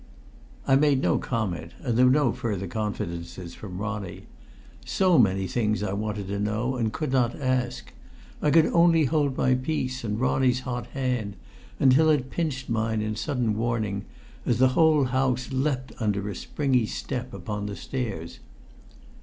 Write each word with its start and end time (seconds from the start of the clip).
I 0.65 0.75
made 0.75 0.99
no 0.99 1.19
comment, 1.19 1.73
and 1.83 1.95
there 1.95 2.05
were 2.05 2.11
no 2.11 2.31
further 2.31 2.65
confidences 2.65 3.53
from 3.53 3.77
Ronnie. 3.77 4.25
So 4.83 5.19
many 5.19 5.45
things 5.45 5.83
I 5.83 5.93
wanted 5.93 6.27
to 6.29 6.39
know 6.39 6.75
and 6.75 6.91
could 6.91 7.11
not 7.11 7.39
ask! 7.39 7.93
I 8.41 8.49
could 8.49 8.65
only 8.65 9.05
hold 9.05 9.37
my 9.37 9.53
peace 9.53 10.03
and 10.03 10.19
Ronnie's 10.19 10.61
hot 10.61 10.87
hand, 10.87 11.35
until 11.79 12.09
it 12.09 12.31
pinched 12.31 12.67
mine 12.67 13.03
in 13.03 13.15
sudden 13.15 13.55
warning, 13.55 14.05
as 14.43 14.57
the 14.57 14.69
whole 14.69 15.03
house 15.03 15.51
lept 15.51 15.91
under 15.99 16.27
a 16.29 16.33
springy 16.35 16.87
step 16.87 17.31
upon 17.31 17.67
the 17.67 17.75
stairs. 17.75 18.39